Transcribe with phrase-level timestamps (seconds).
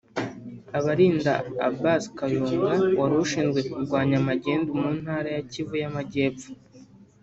[0.77, 1.33] abarinda
[1.67, 2.67] Abbas Kayonga
[2.99, 6.49] wari ushinzwe kurwanya magendu mu Ntara ya Kivu y’Amajyepfo